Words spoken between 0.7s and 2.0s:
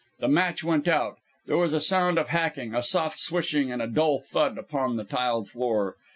out. There was a